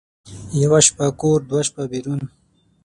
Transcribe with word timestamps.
یوه 0.61 0.79
شپه 0.87 1.07
کور، 1.19 1.39
دوه 1.49 1.61
شپه 1.67 1.83
بېرون. 1.91 2.21